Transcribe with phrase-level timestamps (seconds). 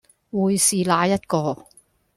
[0.31, 1.67] 會是哪一個